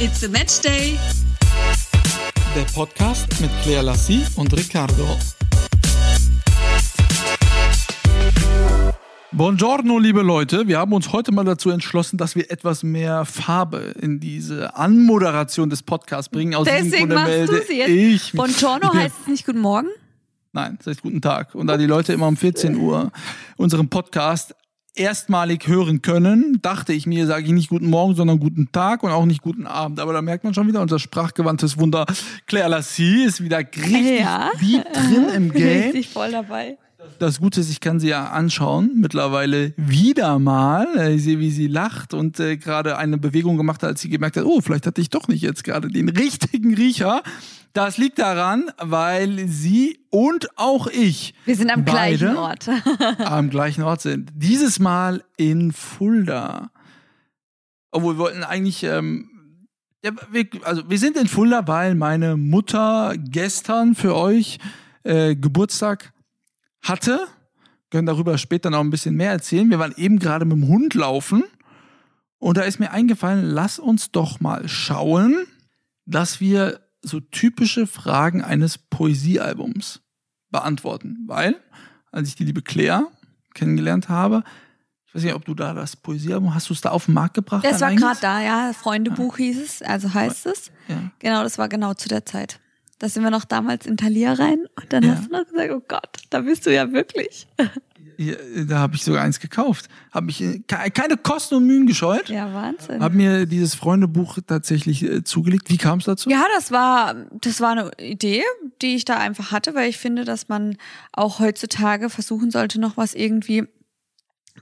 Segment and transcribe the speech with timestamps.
[0.00, 0.96] It's a Match Day.
[2.54, 5.16] Der Podcast mit Claire Lassie und Riccardo.
[9.32, 10.68] Buongiorno, liebe Leute.
[10.68, 15.68] Wir haben uns heute mal dazu entschlossen, dass wir etwas mehr Farbe in diese Anmoderation
[15.68, 16.54] des Podcasts bringen.
[16.54, 17.88] Aus Deswegen machst melde du sie jetzt.
[17.88, 18.32] ich.
[18.34, 19.88] Buongiorno heißt es nicht Guten Morgen?
[20.52, 21.54] Nein, das heißt guten Tag.
[21.56, 23.10] Und da die Leute immer um 14 Uhr
[23.56, 24.54] unseren Podcast
[24.98, 29.10] erstmalig hören können, dachte ich mir, sage ich nicht guten Morgen, sondern guten Tag und
[29.10, 30.00] auch nicht guten Abend.
[30.00, 32.06] Aber da merkt man schon wieder, unser sprachgewandtes Wunder
[32.46, 34.50] Claire Lassie ist wieder richtig Ja.
[34.60, 35.82] deep drin im Game.
[35.84, 36.76] Richtig voll dabei.
[37.18, 40.86] Das Gute ist, ich kann sie ja anschauen, mittlerweile wieder mal.
[40.96, 44.08] Äh, Ich sehe, wie sie lacht und äh, gerade eine Bewegung gemacht hat, als sie
[44.08, 47.22] gemerkt hat, oh, vielleicht hatte ich doch nicht jetzt gerade den richtigen Riecher.
[47.72, 52.68] Das liegt daran, weil sie und auch ich Wir sind am gleichen Ort.
[53.18, 54.30] am gleichen Ort sind.
[54.34, 56.70] Dieses Mal in Fulda.
[57.90, 59.28] Obwohl wir wollten eigentlich, ähm,
[60.04, 64.58] ja, wir, also wir sind in Fulda, weil meine Mutter gestern für euch
[65.02, 66.12] äh, Geburtstag
[66.82, 67.26] hatte.
[67.90, 69.70] Können darüber später noch ein bisschen mehr erzählen.
[69.70, 71.44] Wir waren eben gerade mit dem Hund laufen
[72.38, 75.46] und da ist mir eingefallen, lass uns doch mal schauen,
[76.06, 80.00] dass wir so typische Fragen eines Poesiealbums
[80.50, 81.24] beantworten.
[81.26, 81.56] Weil,
[82.12, 83.08] als ich die liebe Claire
[83.54, 84.44] kennengelernt habe,
[85.06, 87.34] ich weiß nicht, ob du da das Poesiealbum, hast du es da auf den Markt
[87.34, 87.64] gebracht?
[87.64, 88.72] Das war gerade da, ja.
[88.74, 90.70] Freundebuch hieß es, also heißt es.
[90.86, 91.10] Ja.
[91.18, 92.60] Genau, das war genau zu der Zeit.
[93.00, 95.14] Da sind wir noch damals in Thalia rein und dann Ja.
[95.14, 97.46] hast du noch gesagt, oh Gott, da bist du ja wirklich.
[98.16, 98.34] Ja,
[98.66, 99.88] Da habe ich sogar eins gekauft.
[100.10, 102.28] Habe ich ke- keine Kosten und Mühen gescheut.
[102.28, 103.00] Ja, Wahnsinn.
[103.00, 105.70] Habe mir dieses Freundebuch tatsächlich äh, zugelegt.
[105.70, 106.28] Wie kam es dazu?
[106.28, 108.42] Ja, das war, das war eine Idee,
[108.82, 110.76] die ich da einfach hatte, weil ich finde, dass man
[111.12, 113.68] auch heutzutage versuchen sollte, noch was irgendwie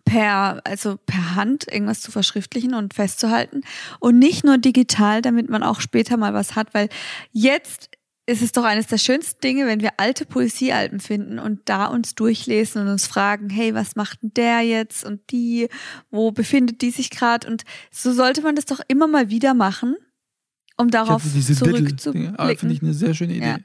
[0.05, 3.63] per, also per Hand irgendwas zu verschriftlichen und festzuhalten
[3.99, 6.91] und nicht nur digital, damit man auch später mal was hat, weil
[7.33, 7.89] jetzt
[8.27, 12.17] ist es doch eines der schönsten Dinge, wenn wir alte Poesiealben finden und da uns
[12.17, 15.69] durchlesen und uns fragen, hey, was macht denn der jetzt und die,
[16.11, 19.97] wo befindet die sich gerade und so sollte man das doch immer mal wieder machen,
[20.77, 21.23] um darauf.
[21.25, 22.59] Ah, zurückzublicken.
[22.59, 23.47] Finde ich eine sehr schöne Idee.
[23.47, 23.59] Ja.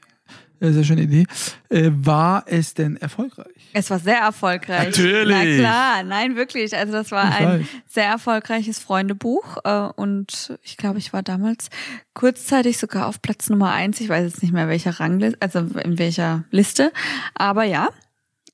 [0.62, 1.26] Äh, Sehr schöne Idee.
[1.70, 3.48] Äh, war es denn erfolgreich?
[3.74, 4.88] Es war sehr erfolgreich.
[4.88, 5.36] Natürlich.
[5.36, 6.76] Na klar, nein, wirklich.
[6.78, 7.68] Also das war Ich ein weiß.
[7.88, 11.70] sehr erfolgreiches Freundebuch äh, und ich glaube, ich war damals
[12.14, 14.00] kurzzeitig sogar auf Platz Nummer eins.
[14.02, 16.92] Ich weiß jetzt nicht mehr welcher Rangliste, also in welcher Liste,
[17.34, 17.90] aber ja,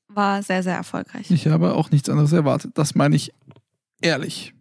[0.08, 1.30] war sehr, sehr erfolgreich.
[1.30, 2.72] Ich habe auch nichts anderes erwartet.
[2.74, 3.32] Das meine ich
[4.00, 4.54] ehrlich.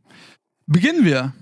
[0.65, 1.33] Beginnen wir.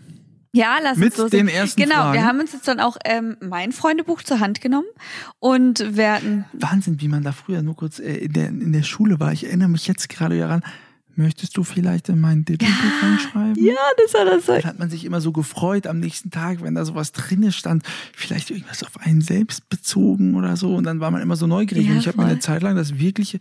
[0.55, 2.13] Ja, lass Mit uns so den ersten Genau, Fragen.
[2.13, 4.87] wir haben uns jetzt dann auch ähm, mein Freundebuch zur Hand genommen
[5.39, 9.19] und werden Wahnsinn, wie man da früher nur kurz äh, in, der, in der Schule
[9.19, 9.33] war.
[9.33, 10.63] Ich erinnere mich jetzt gerade daran.
[11.17, 13.55] Möchtest du vielleicht in mein Diddlebuch reinschreiben?
[13.63, 14.53] ja, das war das so.
[14.53, 17.83] Dann hat man sich immer so gefreut am nächsten Tag, wenn da sowas drinne stand,
[18.13, 20.75] vielleicht irgendwas auf einen selbst bezogen oder so.
[20.75, 21.85] Und dann war man immer so neugierig.
[21.85, 23.39] Ja, und ich habe mir eine Zeit lang das Wirkliche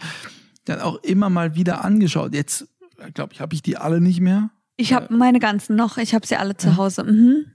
[0.64, 2.32] dann auch immer mal wieder angeschaut.
[2.34, 2.66] Jetzt,
[3.12, 4.50] glaube ich, habe ich die alle nicht mehr.
[4.76, 7.04] Ich habe meine ganzen noch, ich habe sie alle zu Hause.
[7.04, 7.46] Mhm.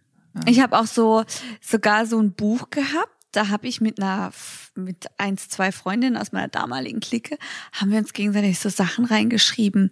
[0.46, 1.24] Ich habe auch so
[1.62, 3.16] sogar so ein Buch gehabt.
[3.31, 4.31] Da habe ich mit einer
[4.80, 7.38] mit eins, zwei Freundinnen aus meiner damaligen Clique,
[7.74, 9.92] haben wir uns gegenseitig so Sachen reingeschrieben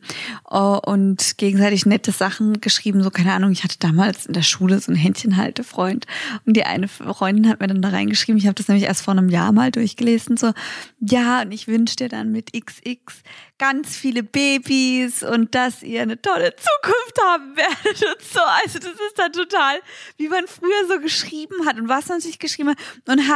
[0.50, 3.04] äh, und gegenseitig nette Sachen geschrieben.
[3.04, 6.06] So, keine Ahnung, ich hatte damals in der Schule so einen Händchenhaltefreund
[6.46, 9.14] und die eine Freundin hat mir dann da reingeschrieben, ich habe das nämlich erst vor
[9.14, 10.54] einem Jahr mal durchgelesen, so,
[11.00, 13.24] ja, und ich wünsche dir dann mit XX
[13.58, 18.40] ganz viele Babys und dass ihr eine tolle Zukunft haben werdet und so.
[18.64, 19.80] Also das ist dann total,
[20.18, 23.28] wie man früher so geschrieben hat und was man sich geschrieben hat und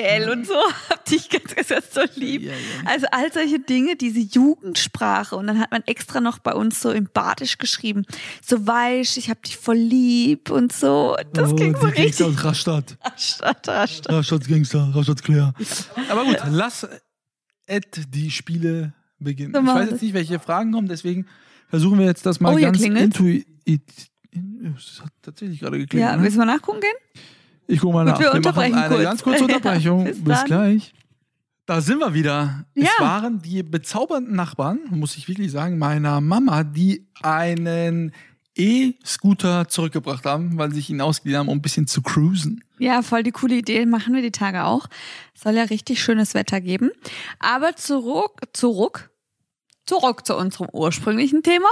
[0.00, 0.54] HDGGGGDDL und so.
[0.88, 2.42] Hab dich ganz, ganz, ganz so lieb.
[2.42, 2.58] Ja, ja.
[2.86, 6.90] Also all solche Dinge, diese Jugendsprache und dann hat man extra noch bei uns so
[6.90, 8.04] im Badisch geschrieben,
[8.44, 11.16] so weich, ich hab dich voll lieb und so.
[11.32, 12.24] Das ging so richtig.
[12.24, 12.96] aus Rastatt.
[13.02, 14.12] Rastatt, Rastatt.
[14.12, 15.54] Rastatt Gangster, Rastatt Claire.
[16.08, 16.86] Aber gut, lass
[17.66, 19.52] Ed die Spiele beginnen.
[19.54, 21.26] So ich weiß jetzt nicht, welche Fragen kommen, deswegen
[21.68, 23.46] versuchen wir jetzt das mal Oh, ganz intuitiv.
[24.76, 26.10] Es hat tatsächlich gerade geklingelt.
[26.10, 26.22] Ja, ne?
[26.22, 27.24] willst du mal nachgucken gehen?
[27.70, 28.20] Ich guck mal Gut, nach.
[28.20, 29.02] wir machen unterbrechen eine kurz.
[29.04, 30.04] ganz kurze Unterbrechung.
[30.04, 30.46] Bis Bis, dann.
[30.46, 30.94] gleich.
[31.66, 32.64] Da sind wir wieder.
[32.74, 32.84] Ja.
[32.84, 38.12] Es waren die bezaubernden Nachbarn, muss ich wirklich sagen, meiner Mama, die einen
[38.56, 42.64] E-Scooter zurückgebracht haben, weil sie sich ihn ausgeliehen haben, um ein bisschen zu cruisen.
[42.78, 43.86] Ja, voll die coole Idee.
[43.86, 44.86] Machen wir die Tage auch.
[45.34, 46.90] Soll ja richtig schönes Wetter geben.
[47.38, 49.10] Aber zurück, zurück,
[49.86, 51.68] zurück zu unserem ursprünglichen Thema.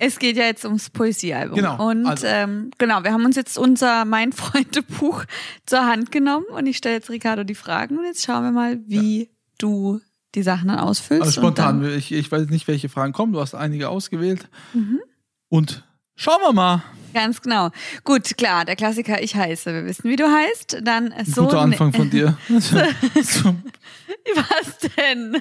[0.00, 0.06] Ja.
[0.06, 1.56] Es geht ja jetzt ums Poesiealbum.
[1.56, 2.26] Genau, Und also.
[2.26, 5.24] ähm, genau, wir haben uns jetzt unser Mein Freunde-Buch
[5.66, 8.78] zur Hand genommen und ich stelle jetzt Ricardo die Fragen und jetzt schauen wir mal,
[8.86, 10.00] wie du
[10.34, 11.22] die Sachen dann ausfüllst.
[11.26, 13.32] Also und spontan, dann- ich, ich weiß nicht, welche Fragen kommen.
[13.32, 14.48] Du hast einige ausgewählt.
[14.72, 15.00] Mhm.
[15.48, 15.84] Und
[16.16, 16.82] Schauen wir mal.
[17.14, 17.70] Ganz genau.
[18.04, 19.72] Gut, klar, der Klassiker, ich heiße.
[19.72, 20.80] Wir wissen, wie du heißt.
[20.82, 21.44] Dann so.
[21.44, 22.36] Guter Anfang von dir.
[24.34, 25.38] Was denn?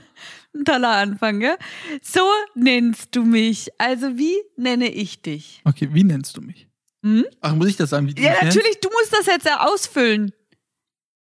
[0.56, 1.58] Ein toller Anfang, gell?
[2.02, 2.22] So
[2.56, 3.70] nennst du mich.
[3.78, 5.62] Also wie nenne ich dich?
[5.66, 6.68] okay, wie nennst du mich?
[7.04, 7.26] Hm?
[7.42, 8.56] Ach, muss ich das sagen, Ja, mich nennst?
[8.58, 10.34] natürlich, du musst das jetzt ja ausfüllen.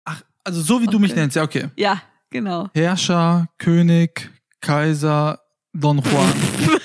[0.04, 1.20] Ach, also so wie du mich Okay.
[1.20, 1.68] nennst, ja, okay.
[1.76, 2.68] Ja, genau.
[2.74, 4.30] Herrscher, König,
[4.60, 5.40] Kaiser,
[5.72, 6.32] Don Juan.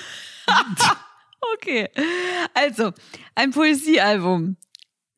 [1.55, 1.89] Okay.
[2.53, 2.93] Also,
[3.35, 4.55] ein Poesiealbum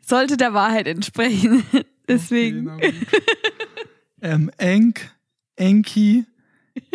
[0.06, 1.64] sollte der Wahrheit entsprechen.
[2.08, 2.68] Deswegen.
[2.70, 2.94] Okay,
[4.22, 5.12] ähm, Enk,
[5.56, 6.26] Enki,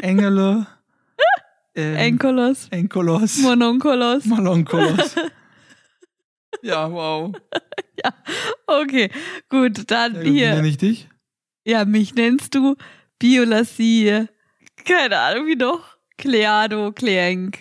[0.00, 0.66] Engele,
[1.74, 4.24] ähm, Enkolos, Enkolos, Mononkolos.
[4.26, 5.14] Malonkolos.
[6.62, 7.34] ja, wow.
[8.66, 9.10] Okay,
[9.48, 10.54] gut, dann Ja, Wie hier.
[10.54, 11.08] nenne ich dich?
[11.64, 12.76] Ja, mich nennst du
[13.18, 14.26] Biolassie.
[14.84, 15.96] Keine Ahnung, wie noch.
[16.18, 17.58] Kleado, Kleenk.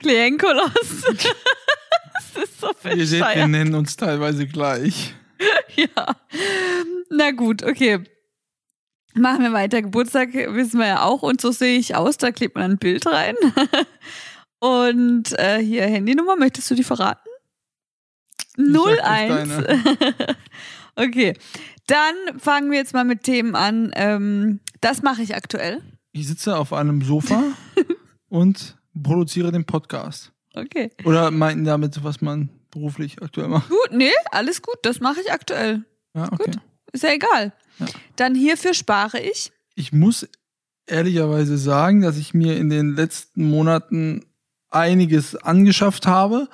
[0.00, 0.72] Kleenkolos.
[0.74, 5.14] das ist so Ihr seht, wir nennen uns teilweise gleich.
[5.76, 6.16] Ja.
[7.10, 8.00] Na gut, okay.
[9.18, 9.82] Machen wir weiter.
[9.82, 11.22] Geburtstag wissen wir ja auch.
[11.22, 12.18] Und so sehe ich aus.
[12.18, 13.34] Da klebt man ein Bild rein.
[14.60, 16.36] Und äh, hier Handynummer.
[16.36, 17.28] Möchtest du die verraten?
[18.56, 19.64] sag nicht 01.
[20.96, 21.34] okay.
[21.86, 23.92] Dann fangen wir jetzt mal mit Themen an.
[23.94, 25.80] Ähm, das mache ich aktuell.
[26.12, 27.42] Ich sitze auf einem Sofa
[28.28, 30.32] und produziere den Podcast.
[30.54, 30.90] Okay.
[31.04, 33.68] Oder meinten damit, was man beruflich aktuell macht?
[33.68, 34.76] Gut, nee, alles gut.
[34.82, 35.84] Das mache ich aktuell.
[36.14, 36.50] Ja, okay.
[36.50, 36.58] Gut.
[36.92, 37.52] Ist ja egal.
[37.78, 37.86] Ja.
[38.16, 39.52] Dann hierfür spare ich.
[39.74, 40.28] Ich muss
[40.86, 44.24] ehrlicherweise sagen, dass ich mir in den letzten Monaten
[44.70, 46.48] einiges angeschafft habe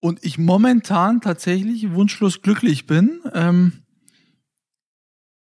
[0.00, 3.20] und ich momentan tatsächlich wunschlos glücklich bin.
[3.32, 3.82] Ähm,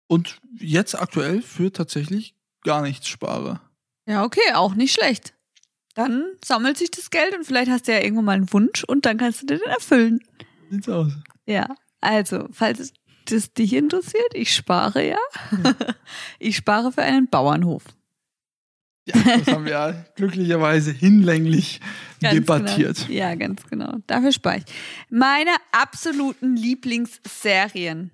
[0.07, 3.61] und jetzt aktuell für tatsächlich gar nichts spare.
[4.07, 5.35] Ja, okay, auch nicht schlecht.
[5.95, 9.05] Dann sammelt sich das Geld und vielleicht hast du ja irgendwann mal einen Wunsch und
[9.05, 10.21] dann kannst du dir den erfüllen.
[10.71, 11.13] Sieht's aus.
[11.45, 12.93] Ja, also, falls
[13.31, 15.19] das dich interessiert, ich spare ja.
[16.39, 17.85] Ich spare für einen Bauernhof.
[19.07, 21.81] Ja, das haben wir ja glücklicherweise hinlänglich
[22.21, 23.07] Ganz debattiert.
[23.07, 23.19] Genau.
[23.19, 23.95] Ja, ganz genau.
[24.07, 24.65] Dafür spare ich.
[25.09, 28.11] Meine absoluten Lieblingsserien.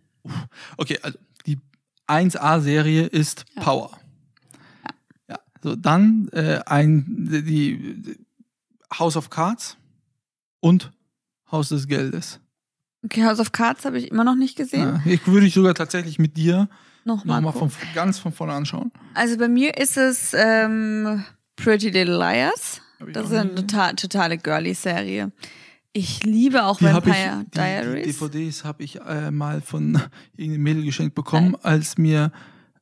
[0.76, 1.58] Okay, also die
[2.06, 3.62] 1A-Serie ist Ja.
[3.62, 3.98] Power.
[5.28, 8.18] Ja, so dann äh, ein die, die
[8.96, 9.76] House of Cards
[10.60, 10.92] und
[11.50, 12.40] Haus des Geldes.
[13.04, 15.00] Okay, House of Cards habe ich immer noch nicht gesehen.
[15.04, 16.68] Ja, ich würde ich sogar tatsächlich mit dir
[17.04, 17.42] Nochmal.
[17.42, 17.70] gucken.
[17.70, 18.90] von ganz von vorne anschauen.
[19.12, 21.22] Also bei mir ist es ähm,
[21.56, 22.80] Pretty Little Liars.
[23.12, 25.30] Das ist eine total, totale Girly-Serie.
[25.92, 28.18] Ich liebe auch Die habe ich, Vampire die, die Diaries.
[28.18, 30.00] DVDs habe ich äh, mal von
[30.36, 32.32] irgendeinem Mädel geschenkt bekommen, als mir,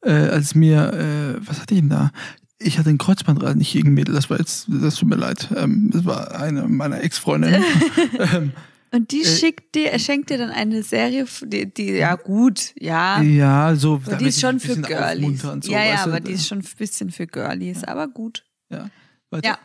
[0.03, 2.11] äh, als mir, äh, was hatte ich denn da?
[2.59, 5.49] Ich hatte ein Kreuzbandrat, nicht irgendein Mädel, das war jetzt, das tut mir leid.
[5.57, 7.65] Ähm, das war eine meiner Ex-Freundinnen.
[8.35, 8.53] ähm,
[8.95, 12.75] Und die äh, schickt dir, er schenkt dir dann eine Serie, die, die ja gut,
[12.79, 13.23] ja.
[13.23, 13.95] ja, so.
[14.05, 15.43] Aber die ist schon für Girlies.
[15.65, 18.45] ja, ja, aber die ist schon ein bisschen für Girlies, aber gut.
[18.69, 18.91] Ja.
[19.31, 19.49] Weiter.
[19.49, 19.59] Ja.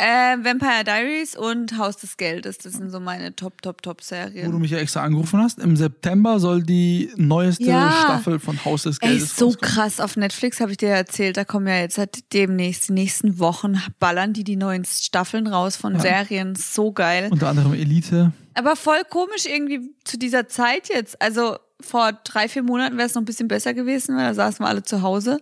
[0.00, 4.50] Äh, Vampire Diaries und Haus des Geldes, das sind so meine Top, Top, Top Wo
[4.52, 5.58] du mich ja extra angerufen hast.
[5.58, 7.90] Im September soll die neueste Ja.
[8.04, 9.74] Staffel von Haus des Ey, Geldes so rauskommen.
[9.74, 9.98] krass.
[9.98, 13.40] Auf Netflix habe ich dir ja erzählt, da kommen ja jetzt seit demnächst, die nächsten
[13.40, 16.00] Wochen, ballern die die neuen Staffeln raus von Ja.
[16.00, 16.54] Serien.
[16.54, 17.26] So geil.
[17.32, 18.30] Unter anderem Elite.
[18.54, 21.20] Aber voll komisch irgendwie zu dieser Zeit jetzt.
[21.20, 24.64] Also vor drei, vier Monaten wäre es noch ein bisschen besser gewesen, weil da saßen
[24.64, 25.38] wir alle zu Hause.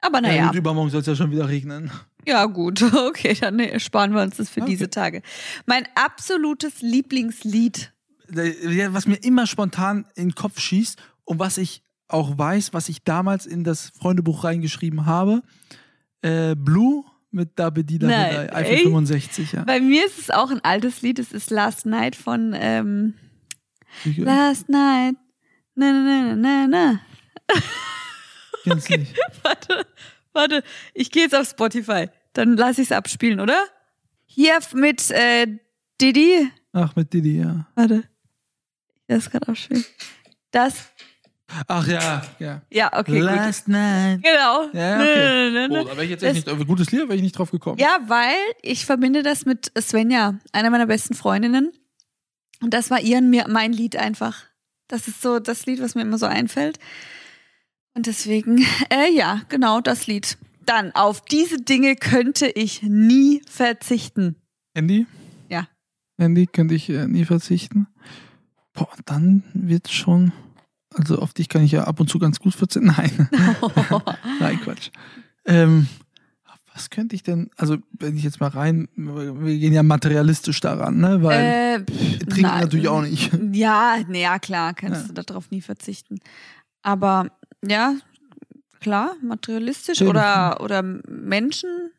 [0.00, 1.90] Aber Ja, naja, gut, übermorgen soll es ja schon wieder regnen.
[2.26, 4.70] Ja gut, okay, dann nee, sparen wir uns das für Okay.
[4.70, 5.22] diese Tage.
[5.66, 7.92] Mein absolutes Lieblingslied.
[8.28, 12.88] Ja, Was mir immer spontan in den Kopf schießt und was ich auch weiß, was
[12.88, 15.42] ich damals in das Freundebuch reingeschrieben habe.
[16.22, 18.82] Äh, Blue mit Dabedi Dabedi, echt?
[18.84, 19.64] 65, ja.
[19.64, 23.14] Bei mir ist es auch ein altes Lied, es ist Last Night von ähm,
[24.04, 25.16] äh, Last Night.
[25.74, 27.00] Na, na, na, na, na.
[28.64, 29.14] kenn's nicht.
[29.42, 29.86] Warte,
[30.36, 30.62] warte,
[30.94, 32.08] ich gehe jetzt auf Spotify.
[32.34, 33.58] Dann lasse ich es abspielen, oder?
[34.26, 35.46] Hier mit äh,
[36.00, 36.48] Didi.
[36.72, 37.66] Ach, mit Didi, ja.
[37.74, 38.04] Warte.
[39.08, 39.84] Das gerade abspielen.
[40.52, 40.74] Das.
[41.68, 42.62] Ach ja, ja.
[42.70, 43.22] Ja, okay, gut.
[43.22, 44.20] Last night.
[44.22, 44.68] Genau.
[44.72, 45.50] Ja, okay.
[45.50, 45.80] na, na, na.
[45.80, 47.78] Oh, da wäre ich jetzt Das- echt nicht, gutes Lied, wäre ich nicht drauf gekommen.
[47.78, 51.72] Ja, weil ich verbinde das mit Svenja, einer meiner besten Freundinnen.
[52.62, 54.42] Und das war ihr und mir mein Lied einfach.
[54.88, 56.78] Das ist so das Lied, was mir immer so einfällt.
[57.96, 58.58] Und deswegen,
[58.90, 60.36] äh, ja, genau das Lied.
[60.66, 64.36] Dann, auf diese Dinge könnte ich nie verzichten.
[64.74, 65.06] Handy?
[65.48, 65.66] Ja.
[66.18, 67.86] Handy könnte ich äh, nie verzichten.
[68.74, 70.32] Boah, dann wird schon.
[70.94, 72.86] Also auf dich kann ich ja ab und zu ganz gut verzichten.
[72.96, 73.28] Nein.
[74.40, 74.90] Nein, Quatsch.
[75.46, 75.86] Ähm,
[76.74, 80.98] Was könnte ich denn, also wenn ich jetzt mal rein, wir gehen ja materialistisch daran,
[80.98, 81.22] ne?
[81.22, 82.60] Weil Äh, pff, trinken nein.
[82.60, 83.30] natürlich auch nicht.
[83.52, 85.12] Ja, nee, ja klar, kannst Ja.
[85.14, 86.18] du darauf nie verzichten.
[86.82, 87.30] Aber
[87.64, 87.94] ja,
[88.80, 90.08] klar, materialistisch Schön.
[90.08, 91.90] oder, oder Menschen.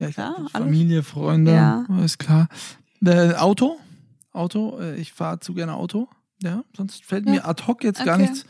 [0.00, 0.66] Ja, ich Ja, glaub, alles.
[0.66, 1.86] Familie, Freunde, Ja.
[2.04, 2.48] ist klar.
[3.04, 3.78] Äh, Auto,
[4.32, 6.08] Auto, äh, ich fahre zu gerne Auto.
[6.42, 7.32] Ja, sonst fällt Ja.
[7.32, 8.22] mir ad hoc jetzt gar Okay.
[8.30, 8.44] nichts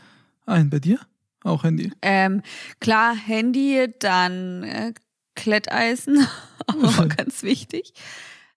[0.45, 0.69] ein.
[0.69, 0.99] Bei dir?
[1.43, 1.91] Auch Handy.
[2.01, 2.41] Ähm,
[2.79, 4.93] klar, Handy, dann äh,
[5.35, 6.27] Kletteisen,
[6.67, 7.93] auch ganz wichtig.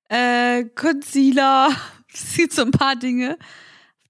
[0.08, 1.70] Äh, Concealer,
[2.12, 3.38] es gibt so ein paar Dinge,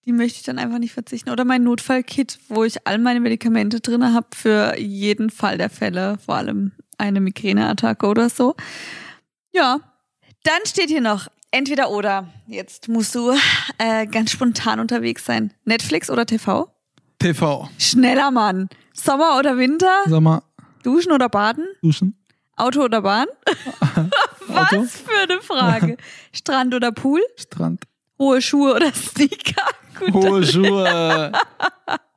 [0.05, 1.31] die möchte ich dann einfach nicht verzichten.
[1.31, 6.19] Oder mein Notfallkit, wo ich all meine Medikamente drin habe für jeden Fall der Fälle,
[6.25, 8.55] vor allem eine Migräneattacke oder so.
[9.53, 9.81] Ja,
[10.45, 12.29] dann steht hier noch entweder oder.
[12.47, 13.33] Jetzt musst du
[13.79, 15.53] äh, ganz spontan unterwegs sein.
[15.65, 16.69] Netflix oder TV?
[17.19, 17.69] TV.
[17.79, 18.69] Schneller Mann.
[18.93, 20.21] Sommer oder Winter?
[20.21, 20.43] Mal,
[20.83, 21.65] Duschen oder baden?
[21.83, 22.19] duschen.
[22.57, 23.27] Auto oder Bahn?
[24.49, 24.83] Auto.
[24.83, 25.97] Was für eine Frage.
[26.33, 27.21] Strand oder Pool?
[27.37, 27.85] Strand.
[28.23, 29.67] Hohe Schuhe oder Sneaker?
[29.99, 31.33] Gut, Hohe Schuhe.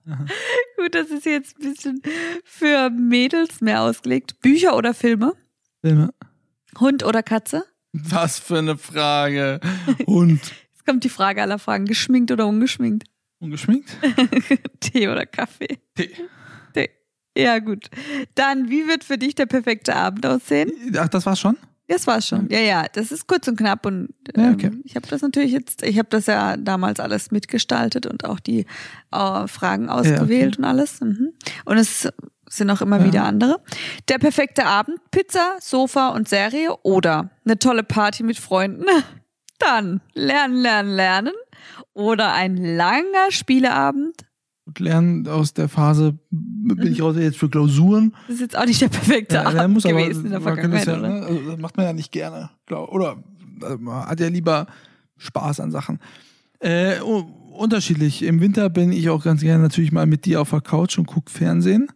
[0.77, 2.01] gut, das ist jetzt ein bisschen
[2.43, 4.39] für Mädels mehr ausgelegt.
[4.39, 5.33] Bücher oder Filme?
[5.81, 6.13] Filme.
[6.79, 7.65] Hund oder Katze?
[7.91, 9.59] Was für eine Frage.
[10.05, 10.41] Hund.
[10.73, 11.85] Jetzt kommt die Frage aller Fragen.
[11.85, 13.07] Geschminkt oder ungeschminkt?
[13.39, 13.97] Ungeschminkt?
[14.81, 15.79] Tee oder Kaffee?
[15.95, 16.11] Tee.
[16.73, 16.89] Tee.
[17.35, 17.89] Ja, gut.
[18.35, 20.71] Dann, wie wird für dich der perfekte Abend aussehen?
[20.97, 21.57] Ach, das war's schon?
[21.87, 22.47] Das war's schon.
[22.49, 24.71] Ja, ja, das ist kurz und knapp und Ja, ähm, okay.
[24.83, 28.65] ich habe das natürlich jetzt, ich habe das ja damals alles mitgestaltet und auch die
[29.11, 30.99] äh, Fragen ausgewählt und alles.
[31.01, 31.33] Mhm.
[31.65, 32.07] Und es
[32.49, 33.05] sind auch immer Ja.
[33.05, 33.61] wieder andere.
[34.09, 38.85] Der perfekte Abend, Pizza, Sofa und Serie oder eine tolle Party mit Freunden.
[39.59, 41.33] Dann lernen, lernen, lernen
[41.93, 44.24] oder ein langer Spieleabend.
[44.65, 48.15] Gut lernen aus der Phase, bin ich raus jetzt für Klausuren.
[48.27, 50.87] Das ist jetzt auch nicht der perfekte Ja, Abend muss, aber gewesen in der Vergangenheit,
[50.87, 51.07] ja, oder?
[51.07, 52.49] ne, also das macht man ja nicht gerne.
[52.65, 53.23] Glaub, oder
[53.61, 54.65] also man hat ja lieber
[55.17, 55.99] Spaß an Sachen.
[56.59, 58.23] Äh, unterschiedlich.
[58.23, 61.05] Im Winter bin ich auch ganz gerne natürlich mal mit dir auf der Couch und
[61.05, 61.87] guck Fernsehen.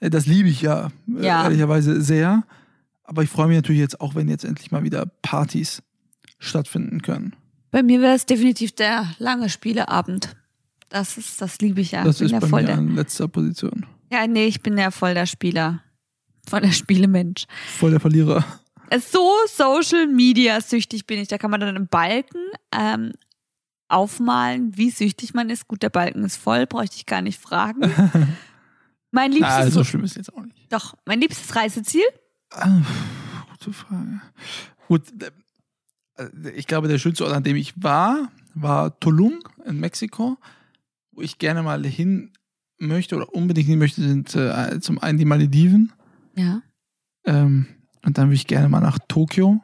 [0.00, 0.88] Äh, Das liebe ich ja,
[1.18, 1.44] äh, Ja.
[1.44, 2.44] ehrlicherweise sehr.
[3.04, 5.82] Aber ich freue mich natürlich jetzt auch, wenn jetzt endlich mal wieder Partys
[6.38, 7.34] stattfinden können.
[7.70, 10.36] Bei mir wäre es definitiv der lange Spieleabend.
[10.92, 12.04] Das ist, das liebe ich ja.
[12.04, 13.86] das bin ist ja bei voll mir der, an letzter Position.
[14.12, 15.82] ja, nee, ich bin ja voll der Spieler.
[16.46, 17.46] Voll der Spielemensch.
[17.78, 18.44] Voll der Verlierer.
[19.10, 21.28] So Social Media süchtig bin ich.
[21.28, 22.40] Da kann man dann im Balken
[22.72, 23.12] ähm,
[23.88, 25.66] aufmalen, wie süchtig man ist.
[25.66, 27.80] Gut, der Balken ist voll, bräuchte ich gar nicht fragen.
[29.12, 30.72] Mein liebstes, Ah, so schlimm ist jetzt auch nicht.
[30.72, 32.04] doch, mein liebstes Reiseziel?
[32.50, 32.80] Ah,
[33.50, 34.20] gute Frage.
[34.88, 35.02] Gut,
[36.16, 40.38] äh, ich glaube, der schönste Ort, an dem ich war, war Tulum in Mexiko,
[41.12, 42.30] wo ich gerne mal hin
[42.78, 45.92] möchte oder unbedingt hin möchte, sind äh, zum einen die Malediven
[46.36, 46.62] Ja.
[47.24, 47.66] ähm,
[48.04, 49.60] und dann würde ich gerne mal nach Tokio.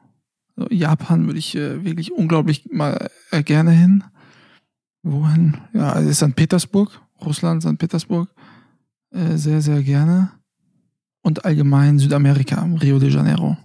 [0.56, 4.04] So, Japan würde ich äh, wirklich unglaublich mal äh, gerne hin.
[5.02, 5.56] Wohin?
[5.72, 6.36] Ja, also St.
[6.36, 7.78] Petersburg, Russland, St.
[7.78, 8.28] Petersburg.
[9.10, 10.30] Äh, sehr, sehr gerne.
[11.22, 13.56] Und allgemein Südamerika, Rio de Janeiro.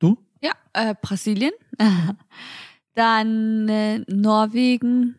[0.00, 0.18] Du?
[0.40, 1.52] Ja, äh, Brasilien.
[2.94, 5.16] Dann äh, Norwegen,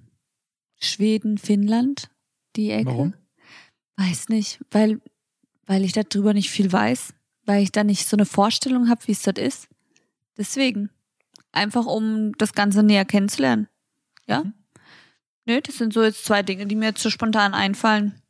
[0.80, 2.10] Schweden, Finnland,
[2.56, 2.88] die Ecke.
[2.88, 3.14] Warum?
[3.98, 5.02] Weiß nicht, weil,
[5.66, 7.14] weil ich darüber nicht viel weiß,
[7.46, 9.68] weil ich da nicht so eine Vorstellung habe, wie es dort ist.
[10.38, 10.90] Deswegen.
[11.52, 13.70] Einfach um das Ganze näher kennenzulernen.
[14.28, 14.44] Ja?
[14.44, 14.54] Mhm.
[15.46, 18.22] Nö, das sind so jetzt zwei Dinge, die mir jetzt so spontan einfallen.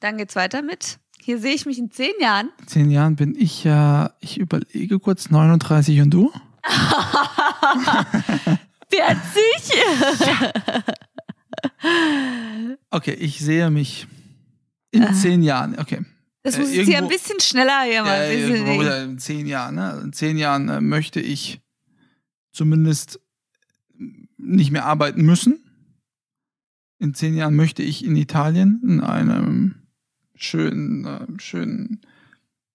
[0.00, 0.98] Dann geht's weiter mit.
[1.20, 2.50] Hier sehe ich mich in zehn Jahren.
[2.60, 6.32] In zehn Jahren bin ich ja, ich überlege kurz, 39 und du?
[8.88, 9.14] 40!
[12.90, 14.06] Okay, ich sehe mich
[14.90, 15.12] in Ah.
[15.12, 15.78] zehn Jahren.
[15.78, 16.04] Okay.
[16.42, 18.20] Das Äh, muss jetzt hier ein bisschen schneller hier mal.
[18.20, 20.00] Ein bisschen ja, oder in zehn Jahren, ne?
[20.04, 21.60] In zehn Jahren äh, möchte ich
[22.52, 23.20] zumindest
[24.38, 25.58] nicht mehr arbeiten müssen.
[26.98, 29.74] In zehn Jahren möchte ich in Italien in einem
[30.34, 32.00] schönen, äh, schönen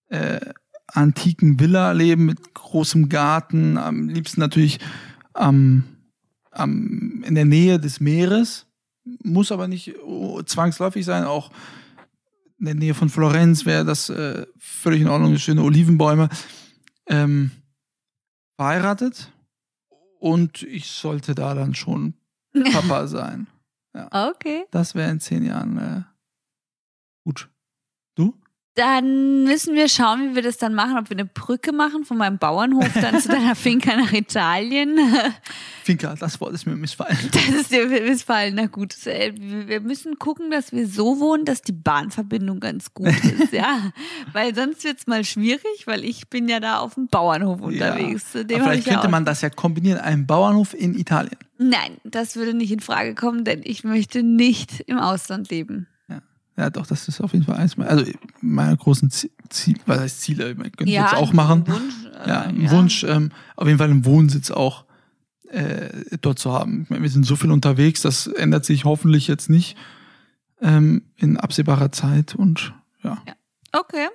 [0.08, 0.40] äh,
[0.88, 4.80] antiken Villa leben mit großem Garten, am liebsten natürlich
[5.34, 5.84] am,
[6.52, 8.68] am, in der Nähe des Meeres.
[9.24, 11.52] Muss aber nicht oh, zwangsläufig sein, auch
[12.60, 16.30] in der Nähe von Florenz wäre das äh, völlig in Ordnung, schöne Olivenbäume.
[17.08, 17.52] Ähm,
[18.56, 19.34] verheiratet
[20.20, 22.14] und ich sollte da dann schon
[22.72, 23.48] Papa sein.
[23.94, 24.64] Okay.
[24.72, 26.02] Das wäre in zehn Jahren äh,
[27.26, 27.50] gut.
[28.75, 32.18] Dann müssen wir schauen, wie wir das dann machen, ob wir eine Brücke machen von
[32.18, 34.98] meinem Bauernhof dann zu deiner Finca nach Italien.
[35.84, 37.18] Finca, das Wort ist mir missfallen.
[37.32, 38.56] Das ist dir missfallen.
[38.56, 43.13] Na gut, äh, wir müssen gucken, dass wir so wohnen, dass die Bahnverbindung ganz gut
[43.39, 43.92] ist, ja.
[44.32, 48.34] Weil sonst wird's mal schwierig, weil ich bin ja da auf dem Bauernhof unterwegs.
[48.34, 48.44] Ja.
[48.44, 51.38] vielleicht könnte ja man das ja kombinieren, einen Bauernhof in Italien.
[51.60, 55.88] Nein, das würde nicht in Frage kommen, denn ich möchte nicht im Ausland leben.
[56.56, 57.78] Ja, doch, das ist auf jeden Fall eins.
[57.80, 58.06] Also
[58.42, 60.52] meine großen Ziele, was heißt Ziele?
[60.52, 61.68] Ich könnte ja, jetzt auch machen.
[61.68, 61.94] Wunsch,
[62.24, 62.72] äh, ja, ein ja.
[62.72, 64.86] Wunsch, ähm, auf jeden Fall einen Wohnsitz auch
[65.50, 65.90] äh,
[66.22, 66.86] dort zu haben.
[66.90, 69.78] Meine, wir sind so viel unterwegs, das ändert sich hoffentlich jetzt nicht
[70.62, 73.22] ähm, in absehbarer Zeit und ja.
[73.28, 73.34] ja.
[73.72, 74.08] Okay.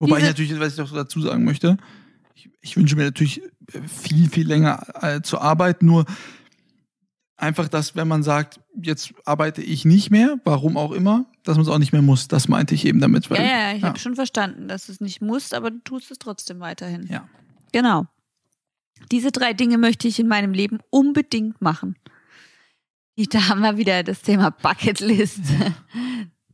[0.00, 1.76] Wobei Diese ich natürlich, was ich noch dazu sagen möchte,
[2.34, 3.42] ich, ich wünsche mir natürlich
[3.86, 6.04] viel, viel länger äh, zu arbeiten, nur
[7.36, 11.66] einfach, dass wenn man sagt, jetzt arbeite ich nicht mehr, warum auch immer, dass man
[11.66, 12.28] es auch nicht mehr muss.
[12.28, 13.30] Das meinte ich eben damit.
[13.30, 13.88] Weil, ja, ja, ich ja.
[13.88, 17.06] habe schon verstanden, dass du es nicht musst, aber du tust es trotzdem weiterhin.
[17.10, 17.28] Ja.
[17.72, 18.06] Genau.
[19.10, 21.96] Diese drei Dinge möchte ich in meinem Leben unbedingt machen.
[23.16, 25.40] Da haben wir wieder das Thema Bucketlist.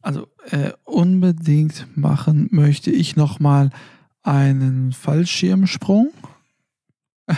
[0.03, 3.71] Also äh, unbedingt machen möchte ich nochmal
[4.23, 6.13] einen Fallschirmsprung.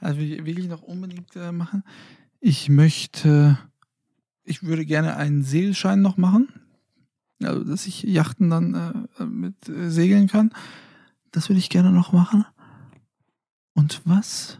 [0.00, 1.82] Also wirklich noch unbedingt äh, machen.
[2.46, 3.58] Ich möchte,
[4.42, 6.52] ich würde gerne einen Segelschein noch machen.
[7.42, 10.52] Also, dass ich Yachten dann äh, mit äh, segeln kann.
[11.32, 12.44] Das würde ich gerne noch machen.
[13.72, 14.58] Und was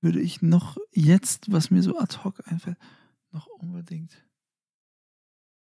[0.00, 2.78] würde ich noch jetzt, was mir so ad hoc einfällt,
[3.30, 4.24] noch unbedingt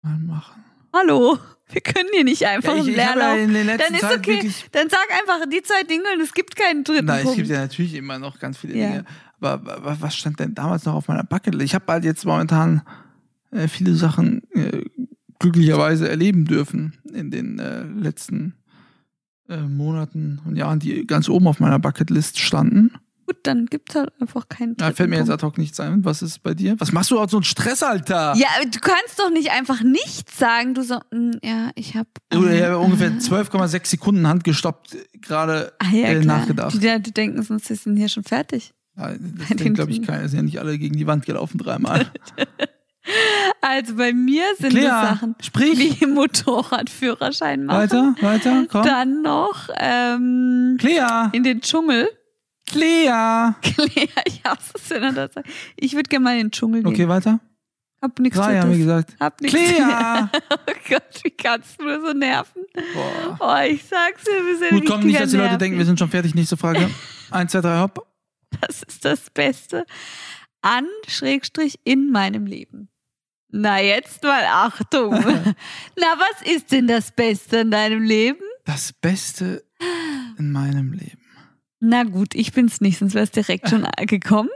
[0.02, 0.64] mal machen?
[0.94, 3.68] Hallo, wir können hier nicht einfach ja, ich, einen Leerlauf.
[3.68, 4.52] Ja dann ist Zeit okay.
[4.72, 7.38] Dann sag einfach die zwei Dinge und es gibt keinen dritten Nein, Punkt.
[7.38, 8.88] es gibt ja natürlich immer noch ganz viele ja.
[8.88, 9.06] Dinge.
[9.40, 11.66] Aber was stand denn damals noch auf meiner Bucketlist?
[11.66, 12.82] Ich habe halt jetzt momentan
[13.52, 14.84] äh, viele Sachen äh,
[15.40, 18.54] glücklicherweise erleben dürfen in den äh, letzten
[19.50, 22.92] Monaten und Jahren, die ganz oben auf meiner Bucketlist standen.
[23.28, 26.06] Gut, dann gibt's halt einfach keinen Ja, fällt mir jetzt ad hoc nichts ein.
[26.06, 26.80] Was ist bei dir?
[26.80, 28.34] Was machst du auch so einen Stress, Alter?
[28.38, 30.74] Ja, du kannst doch nicht einfach nichts sagen.
[30.74, 32.08] Du so, mh, hm, ja, ich habe.
[32.32, 36.82] Ähm, ich habe ungefähr 12,6 Sekunden handgestoppt gerade ah, ja, äh, nachgedacht.
[36.82, 38.74] Die, die denken sonst, sie sind hier schon fertig.
[38.98, 40.28] Das denkt, glaube ich, keiner.
[40.28, 42.08] sind ja nicht alle gegen die Wand gelaufen dreimal.
[43.62, 46.00] Also bei mir sind Claire, es Sachen sprich.
[46.02, 47.80] wie Motorradführerschein machen.
[47.80, 48.84] Weiter, weiter, komm.
[48.84, 51.30] Dann noch ähm, Claire.
[51.34, 52.10] in den Dschungel.
[52.66, 53.56] Claire.
[53.62, 55.48] Claire, ich hasse es, wenn er das sagt.
[55.78, 56.92] Ich würde gerne mal in den Dschungel gehen.
[56.92, 57.40] Okay, weiter.
[58.02, 59.16] Hab nichts Drei haben wir gesagt.
[59.20, 60.30] Hab nichts Claire!
[60.52, 62.62] oh Gott, wie kannst du nur so nerven?
[62.94, 63.38] Boah.
[63.40, 65.98] Oh, ich sag's dir, wir sind Gut, komm nicht, dass die Leute denken, wir sind
[65.98, 66.36] schon fertig.
[66.36, 66.90] Nächste Frage.
[67.32, 68.07] Eins, zwei, drei, hopp.
[68.62, 69.86] Das ist das Beste
[70.62, 72.90] an, Schrägstrich, in meinem Leben.
[73.50, 75.12] Na, jetzt mal Achtung.
[75.96, 78.42] Na, was ist denn das Beste in deinem Leben?
[78.66, 79.64] Das Beste
[80.38, 81.22] in meinem Leben.
[81.80, 84.50] Na gut, ich bin's nicht, sonst wär's direkt schon gekommen.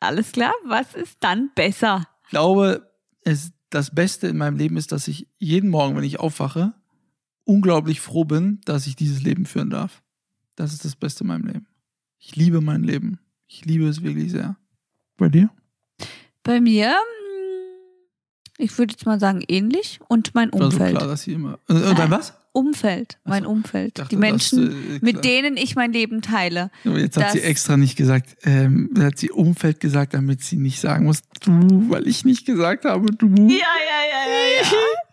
[0.00, 2.06] Alles klar, was ist dann besser?
[2.24, 2.90] Ich glaube,
[3.22, 6.74] es, das Beste in meinem Leben ist, dass ich jeden Morgen, wenn ich aufwache,
[7.44, 10.02] unglaublich froh bin, dass ich dieses Leben führen darf.
[10.56, 11.66] Das ist das Beste in meinem Leben.
[12.18, 13.20] Ich liebe mein Leben.
[13.48, 14.56] Ich liebe es wirklich sehr.
[15.16, 15.50] Bei dir?
[16.42, 20.80] Bei mir, hm, ich würde jetzt mal sagen, ähnlich und mein Umfeld.
[20.80, 21.58] War so klar, dass sie immer.
[21.68, 22.34] Äh, und dann was?
[22.56, 23.98] Umfeld, mein so, Umfeld.
[23.98, 26.70] Dachte, die Menschen, das, äh, mit denen ich mein Leben teile.
[26.86, 30.80] Aber jetzt hat sie extra nicht gesagt, ähm, hat sie Umfeld gesagt, damit sie nicht
[30.80, 33.26] sagen muss, du, weil ich nicht gesagt habe, du.
[33.26, 34.68] Ja, ja, ja, ja, ja.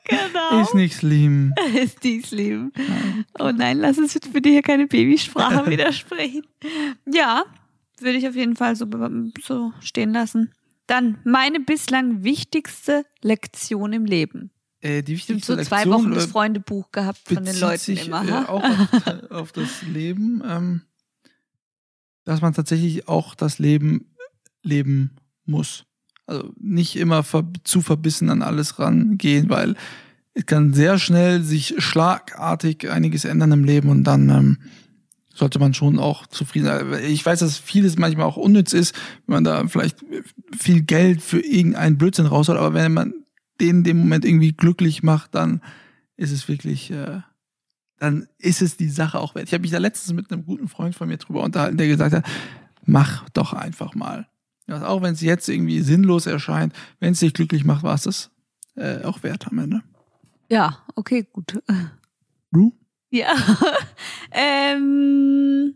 [0.29, 0.61] genau.
[0.61, 1.53] Ist nicht schlimm.
[1.83, 2.71] Ist nicht schlimm.
[3.37, 6.43] Oh nein, lass uns jetzt bitte hier keine Babysprache widersprechen.
[7.11, 7.43] Ja,
[7.99, 8.87] würde ich auf jeden Fall so,
[9.43, 10.51] so stehen lassen.
[10.87, 14.51] Dann meine bislang wichtigste Lektion im Leben.
[14.81, 18.27] Äh, die wichtigste so zwei Wochen das äh, Freundebuch gehabt von den Leuten sich, immer.
[18.27, 20.81] Äh, auch auf, auf, das Leben, ähm,
[22.25, 24.13] dass man tatsächlich auch das Leben
[24.61, 25.11] leben
[25.45, 25.85] muss.
[26.25, 29.75] Also nicht immer ver zu verbissen an alles rangehen, weil
[30.33, 34.57] es kann sehr schnell sich schlagartig einiges ändern im Leben und dann ähm,
[35.33, 36.93] sollte man schon auch zufrieden sein.
[37.05, 40.05] Ich weiß, dass vieles manchmal auch unnütz ist, wenn man da vielleicht
[40.57, 43.13] viel Geld für irgendeinen Blödsinn rausholt, aber wenn man
[43.59, 45.61] den in dem Moment irgendwie glücklich macht, dann
[46.15, 47.21] ist es wirklich, äh,
[47.99, 49.47] dann ist es die Sache auch wert.
[49.47, 52.13] Ich habe mich da letztens mit einem guten Freund von mir drüber unterhalten, der gesagt
[52.13, 52.25] hat,
[52.85, 54.27] mach doch einfach mal.
[54.67, 58.03] Ja, auch wenn es jetzt irgendwie sinnlos erscheint, wenn es dich glücklich macht, war es
[58.03, 58.31] das
[58.75, 59.81] äh, auch wert am Ende.
[60.49, 61.59] Ja, okay, gut.
[62.51, 62.73] Du?
[63.13, 63.35] Ja.
[64.31, 65.75] ähm,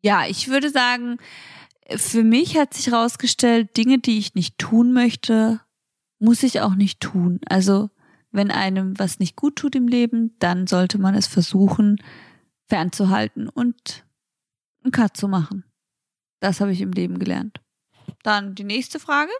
[0.00, 1.18] ja, ich würde sagen,
[1.94, 5.60] für mich hat sich herausgestellt, Dinge, die ich nicht tun möchte,
[6.18, 7.40] muss ich auch nicht tun.
[7.50, 7.90] Also
[8.30, 12.02] wenn einem was nicht gut tut im Leben, dann sollte man es versuchen
[12.66, 14.06] fernzuhalten und
[14.82, 15.64] einen Cut zu machen.
[16.40, 17.60] Das habe ich im Leben gelernt.
[18.22, 19.30] Dann die nächste Frage.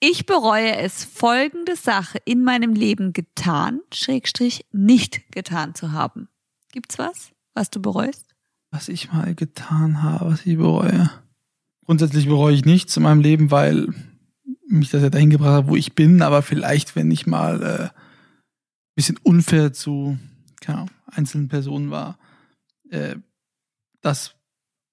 [0.00, 6.28] Ich bereue es, folgende Sache in meinem Leben getan, Schrägstrich nicht getan zu haben.
[6.72, 8.34] Gibt's was, was du bereust?
[8.70, 11.10] Was ich mal getan habe, was ich bereue.
[11.86, 13.88] Grundsätzlich bereue ich nichts in meinem Leben, weil
[14.66, 17.84] mich das ja dahin gebracht hat, wo ich bin, aber vielleicht, wenn ich mal äh,
[17.84, 17.90] ein
[18.94, 20.18] bisschen unfair zu
[20.60, 22.18] keine Ahnung, einzelnen Personen war,
[22.90, 23.16] äh,
[24.00, 24.34] das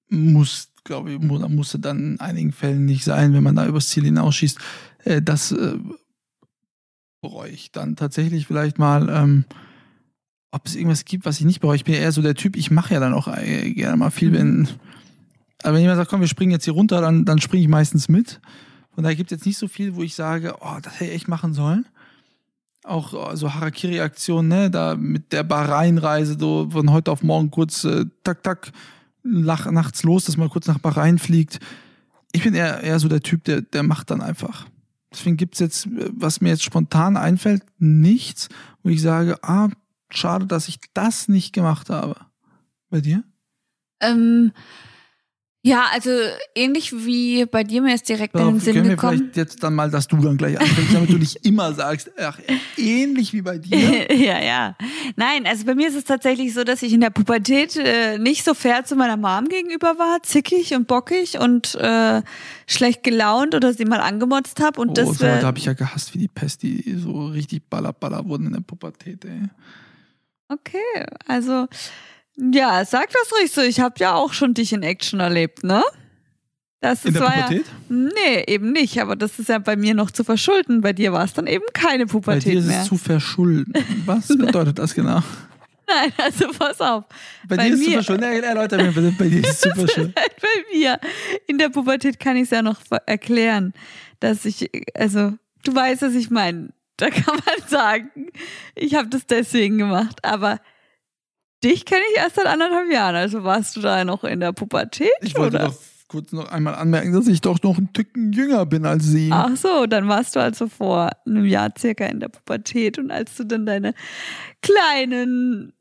[0.07, 4.05] muss, glaube ich, musste dann in einigen Fällen nicht sein, wenn man da übers Ziel
[4.05, 4.57] hinausschießt.
[5.03, 5.77] Äh, das äh,
[7.21, 9.09] bereue ich dann tatsächlich vielleicht mal.
[9.09, 9.45] Ähm,
[10.55, 11.75] ob es irgendwas gibt, was ich nicht bereue.
[11.75, 14.09] Ich bin ja eher so der Typ, ich mache ja dann auch äh, gerne mal
[14.09, 14.69] viel, wenn.
[15.63, 18.07] Aber wenn jemand sagt, komm, wir springen jetzt hier runter, dann, dann springe ich meistens
[18.07, 18.39] mit.
[18.93, 21.15] Von daher gibt es jetzt nicht so viel, wo ich sage, oh, das hätte ich
[21.15, 21.85] echt machen sollen.
[22.85, 27.83] Auch oh, so Harakiri-Aktionen, ne, da mit der Bahrain-Reise, so von heute auf morgen kurz,
[27.83, 28.71] äh, tak, tak,
[29.25, 31.59] lach, nachts los, dass man kurz nach Bahrain fliegt.
[32.31, 34.67] Ich bin eher, eher so der Typ, der, der macht dann einfach.
[35.11, 38.49] Deswegen gibt es jetzt, was mir jetzt spontan einfällt, nichts,
[38.83, 39.69] wo ich sage, ah,
[40.09, 42.15] schade, dass ich das nicht gemacht habe.
[42.89, 43.23] Bei dir?
[44.01, 44.51] Ähm,
[45.65, 46.11] ja, also
[46.53, 49.13] ähnlich wie bei dir mir ist direkt in den Sinn können gekommen.
[49.13, 52.11] Wir vielleicht jetzt dann mal, dass du dann gleich anfängst, damit du nicht immer sagst,
[52.19, 52.39] ach,
[52.77, 54.13] ähnlich wie bei dir.
[54.15, 54.75] ja, ja.
[55.15, 58.45] Nein, also bei mir ist es tatsächlich so, dass ich in der Pubertät äh, nicht
[58.45, 62.21] so fair zu meiner Mom gegenüber war, zickig und bockig und äh,
[62.67, 65.17] schlecht gelaunt oder sie mal angemotzt habe und oh, das.
[65.17, 68.45] So, da habe ich ja gehasst wie die Pest, die so richtig baller baller wurden
[68.45, 69.25] in der Pubertät.
[69.25, 69.49] Ey.
[70.47, 71.67] Okay, also
[72.37, 73.61] ja, sag das ruhig so.
[73.61, 75.83] Ich habe ja auch schon dich in Action erlebt, ne?
[76.81, 77.65] Das in der Pubertät?
[77.65, 79.01] Ja, nee, eben nicht.
[79.01, 80.81] Aber das ist ja bei mir noch zu verschulden.
[80.81, 82.53] Bei dir war es dann eben keine Pubertät mehr.
[82.53, 82.81] Bei dir ist mehr.
[82.81, 83.73] es zu verschulden.
[84.05, 85.21] Was bedeutet das genau?
[85.87, 87.05] Nein, also pass auf.
[87.47, 88.23] Bei, bei dir ist es zu verschulden.
[88.43, 90.13] Erläuter mir bitte, bei dir ist es zu verschulden.
[90.15, 90.99] bei mir.
[91.47, 93.73] In der Pubertät kann ich es ja noch erklären,
[94.19, 96.69] dass ich, also, du weißt, was ich meine.
[96.97, 98.09] Da kann man sagen,
[98.73, 100.23] ich habe das deswegen gemacht.
[100.23, 100.59] Aber
[101.65, 103.15] dich kenne ich erst seit anderthalb Jahren.
[103.15, 105.09] Also warst du da noch in der Pubertät?
[105.21, 105.67] Ich wollte oder?
[105.67, 105.75] doch
[106.07, 109.29] kurz noch einmal anmerken, dass ich doch noch ein Tücken jünger bin als sie.
[109.31, 113.35] Ach so, dann warst du also vor einem Jahr circa in der Pubertät und als
[113.35, 113.93] du dann deine
[114.61, 115.73] kleinen,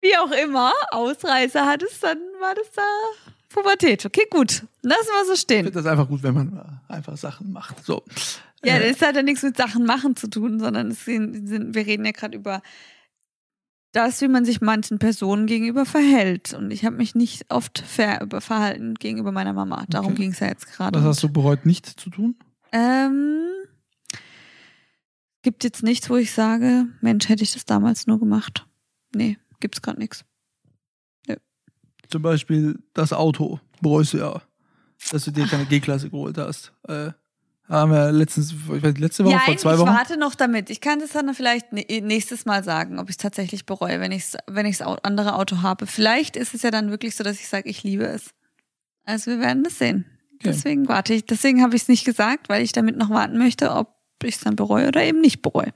[0.00, 2.82] wie auch immer, Ausreißer hattest, dann war das da
[3.50, 4.06] Pubertät.
[4.06, 4.64] Okay, gut.
[4.82, 5.66] Lassen wir so stehen.
[5.66, 7.84] Ich finde das einfach gut, wenn man einfach Sachen macht.
[7.84, 8.02] So.
[8.64, 8.90] Ja, äh.
[8.90, 12.36] das hat ja nichts mit Sachen machen zu tun, sondern sind, wir reden ja gerade
[12.36, 12.62] über
[13.92, 16.54] das, wie man sich manchen Personen gegenüber verhält.
[16.54, 19.84] Und ich habe mich nicht oft fair verhalten gegenüber meiner Mama.
[19.88, 20.22] Darum okay.
[20.22, 20.98] ging es ja jetzt gerade.
[20.98, 22.36] Was hast du bereut, nicht zu tun?
[22.72, 23.48] Ähm,
[25.42, 28.66] gibt jetzt nichts, wo ich sage, Mensch, hätte ich das damals nur gemacht.
[29.14, 30.24] Nee, gibt's gerade nichts.
[31.26, 31.36] Ja.
[32.08, 34.40] Zum Beispiel das Auto bereust du ja,
[35.10, 36.72] dass du dir keine G-Klasse geholt hast.
[36.86, 37.10] Äh,
[37.70, 39.88] haben wir letztens, ich weiß, letzte Woche, ja, vor zwei Wochen.
[39.88, 40.70] Ich warte noch damit.
[40.70, 44.32] Ich kann das dann vielleicht nächstes Mal sagen, ob ich es tatsächlich bereue, wenn ich
[44.46, 45.86] wenn ich das andere Auto habe.
[45.86, 48.30] Vielleicht ist es ja dann wirklich so, dass ich sage, ich liebe es.
[49.04, 50.04] Also wir werden das sehen.
[50.34, 50.48] Okay.
[50.48, 51.24] Deswegen warte ich.
[51.26, 54.40] Deswegen habe ich es nicht gesagt, weil ich damit noch warten möchte, ob ich es
[54.40, 55.72] dann bereue oder eben nicht bereue.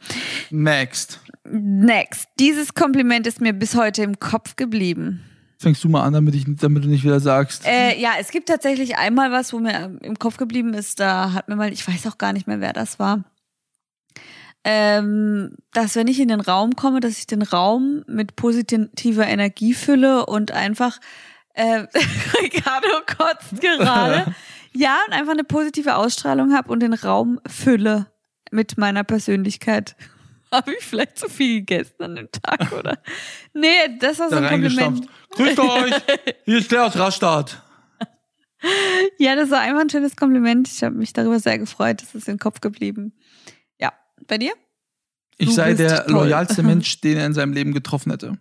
[0.50, 1.20] Next.
[1.44, 2.28] Next.
[2.40, 5.22] Dieses Kompliment ist mir bis heute im Kopf geblieben.
[5.64, 7.66] Fängst du mal an, damit, ich, damit du nicht wieder sagst.
[7.66, 11.00] Äh, ja, es gibt tatsächlich einmal was, wo mir im Kopf geblieben ist.
[11.00, 13.24] Da hat mir mal, ich weiß auch gar nicht mehr, wer das war.
[14.62, 19.72] Ähm, dass wenn ich in den Raum komme, dass ich den Raum mit positiver Energie
[19.72, 21.00] fülle und einfach
[21.54, 21.86] äh,
[22.42, 24.34] Ricardo kotzt gerade.
[24.74, 28.06] ja, und einfach eine positive Ausstrahlung habe und den Raum fülle
[28.50, 29.96] mit meiner Persönlichkeit.
[30.54, 32.98] Habe ich vielleicht zu viel gegessen an dem Tag, oder?
[33.54, 35.08] Nee, das war so ein Kompliment.
[35.30, 35.94] Grüßt euch!
[36.44, 37.60] Hier ist der aus Rastatt.
[39.18, 40.68] Ja, das war einfach ein schönes Kompliment.
[40.68, 42.02] Ich habe mich darüber sehr gefreut.
[42.02, 43.12] Das ist im Kopf geblieben.
[43.80, 43.92] Ja,
[44.26, 44.52] bei dir?
[45.36, 46.14] Ich du sei der toll.
[46.14, 48.38] loyalste Mensch, den er in seinem Leben getroffen hätte.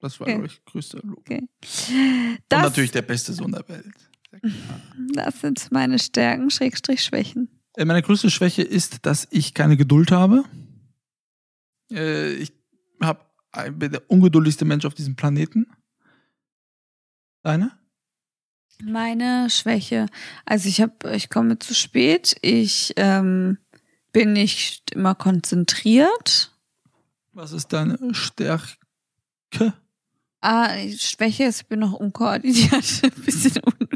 [0.00, 0.36] Das war, okay.
[0.36, 1.18] glaube ich, größte Lob.
[1.18, 1.46] Okay.
[2.48, 3.94] Das, Und natürlich der beste Sohn der Welt.
[5.14, 7.48] Das sind meine Stärken, Schrägstrich Schwächen.
[7.76, 10.44] Äh, meine größte Schwäche ist, dass ich keine Geduld habe.
[11.92, 12.52] Äh, ich
[13.00, 13.34] hab,
[13.72, 15.66] bin der ungeduldigste Mensch auf diesem Planeten.
[17.42, 17.72] Deine?
[18.82, 20.06] Meine Schwäche.
[20.44, 22.36] Also ich habe, ich komme zu spät.
[22.40, 23.58] Ich ähm,
[24.12, 26.56] bin nicht immer konzentriert.
[27.32, 28.76] Was ist deine Stärke?
[30.40, 32.72] Ah, Schwäche ist, ich bin noch unkoordiniert.
[33.02, 33.88] Ein bisschen un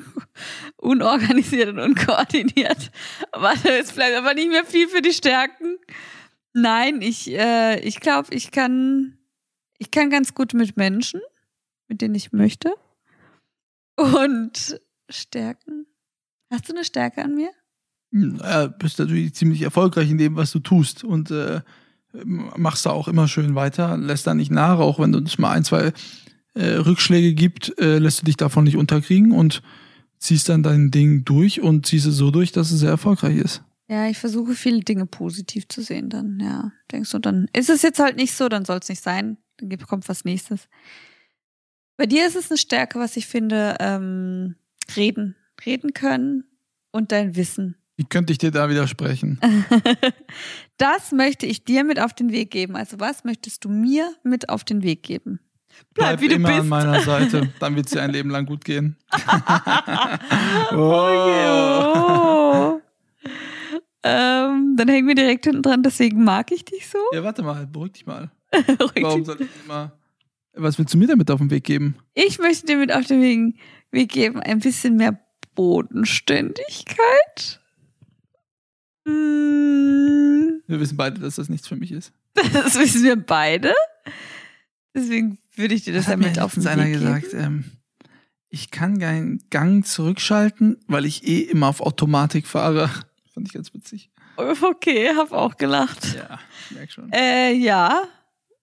[0.76, 2.90] unorganisiert und unkoordiniert.
[3.32, 5.75] Aber es bleibt aber nicht mehr viel für die Stärken.
[6.58, 9.18] Nein, ich, äh, ich glaube, ich kann,
[9.76, 11.20] ich kann ganz gut mit Menschen,
[11.86, 12.72] mit denen ich möchte.
[13.96, 15.84] Und Stärken.
[16.50, 17.50] Hast du eine Stärke an mir?
[18.10, 21.60] Ja, bist natürlich ziemlich erfolgreich in dem, was du tust und äh,
[22.24, 25.64] machst da auch immer schön weiter, lässt da nicht nach, auch wenn es mal ein,
[25.64, 25.92] zwei
[26.54, 29.60] äh, Rückschläge gibt, äh, lässt du dich davon nicht unterkriegen und
[30.18, 33.62] ziehst dann dein Ding durch und ziehst es so durch, dass es sehr erfolgreich ist.
[33.88, 36.72] Ja, ich versuche viele Dinge positiv zu sehen dann, ja.
[36.90, 39.78] Denkst du, dann ist es jetzt halt nicht so, dann soll es nicht sein, dann
[39.78, 40.68] kommt was nächstes.
[41.96, 44.56] Bei dir ist es eine Stärke, was ich finde, ähm,
[44.96, 45.36] reden.
[45.64, 46.44] Reden können
[46.90, 47.76] und dein Wissen.
[47.96, 49.40] Wie könnte ich dir da widersprechen?
[50.76, 52.76] das möchte ich dir mit auf den Weg geben.
[52.76, 55.40] Also was möchtest du mir mit auf den Weg geben?
[55.94, 56.60] Bleib, Bleib wie du immer bist.
[56.60, 58.96] an meiner Seite, dann wird es dir ein Leben lang gut gehen.
[60.72, 60.76] oh.
[60.76, 62.05] Oh.
[64.76, 66.98] Dann hängen wir direkt hinten dran, deswegen mag ich dich so.
[67.12, 68.30] Ja, warte mal, beruhig dich mal.
[69.00, 69.92] Warum soll ich immer.
[70.54, 71.96] Was willst du mir damit auf den Weg geben?
[72.14, 73.54] Ich möchte dir mit auf den
[73.90, 75.20] Weg, geben ein bisschen mehr
[75.54, 77.60] Bodenständigkeit.
[79.06, 80.62] Hm.
[80.66, 82.12] Wir wissen beide, dass das nichts für mich ist.
[82.52, 83.74] Das wissen wir beide.
[84.94, 87.00] Deswegen würde ich dir das, das ja mit auf den Weg einer geben.
[87.00, 87.64] gesagt, ähm,
[88.48, 92.90] ich kann keinen Gang zurückschalten, weil ich eh immer auf Automatik fahre.
[93.34, 94.10] Fand ich ganz witzig.
[94.62, 96.14] Okay, hab auch gelacht.
[96.14, 96.38] Ja,
[96.70, 97.10] merk schon.
[97.12, 98.04] Äh, ja.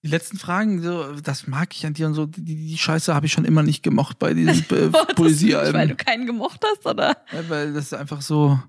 [0.04, 3.26] Die letzten Fragen, so, das mag ich an dir und so, die, die Scheiße habe
[3.26, 5.74] ich schon immer nicht gemocht bei diesen äh, Poesiealben.
[5.74, 7.18] Weil du keinen gemocht hast, oder?
[7.32, 8.60] Ja, weil das ist einfach so,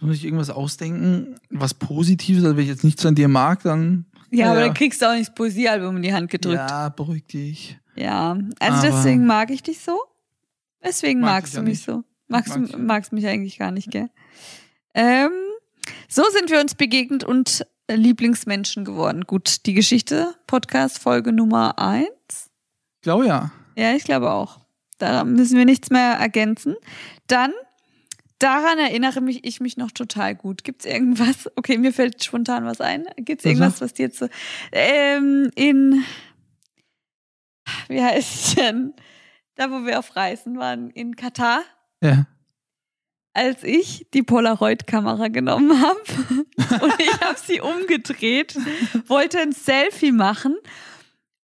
[0.00, 4.06] muss ich irgendwas ausdenken, was Positives, also wenn ich jetzt nichts an dir mag, dann.
[4.30, 6.56] Ja, ja aber dann kriegst du auch nicht das Poesiealbum in die Hand gedrückt.
[6.56, 7.78] Ja, beruhig dich.
[7.96, 9.98] Ja, also aber deswegen mag ich dich so.
[10.82, 11.84] Deswegen mag magst du mich nicht.
[11.84, 12.04] so.
[12.28, 14.08] Magst du magst mich eigentlich gar nicht, gell?
[14.94, 15.32] Ähm,
[16.08, 19.24] so sind wir uns begegnet und Lieblingsmenschen geworden.
[19.26, 22.50] Gut, die Geschichte, Podcast, Folge Nummer eins.
[22.96, 23.50] Ich glaube ja.
[23.76, 24.60] Ja, ich glaube auch.
[24.98, 26.74] Da müssen wir nichts mehr ergänzen.
[27.28, 27.52] Dann
[28.38, 30.64] daran erinnere mich ich mich noch total gut.
[30.64, 31.48] Gibt's irgendwas?
[31.56, 33.04] Okay, mir fällt spontan was ein.
[33.16, 34.28] Gibt's irgendwas, was dir jetzt so
[34.72, 36.04] ähm, in
[37.88, 38.94] wie heißt es denn?
[39.54, 41.62] Da, wo wir auf Reisen waren, in Katar.
[42.02, 42.26] Ja.
[43.34, 46.00] Als ich die Polaroid-Kamera genommen habe
[46.82, 48.56] und ich habe sie umgedreht,
[49.06, 50.56] wollte ein Selfie machen